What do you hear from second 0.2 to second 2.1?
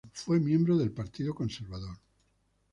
miembro del Partido Conservador.